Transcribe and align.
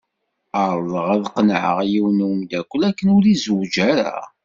Ԑerḍeɣ 0.65 1.05
ad 1.15 1.25
qennεeɣ 1.33 1.77
yiwen 1.91 2.17
n 2.21 2.25
wemdakel 2.29 2.81
akken 2.89 3.07
ur 3.15 3.23
izewweǧ 3.33 3.75
ara. 3.91 4.13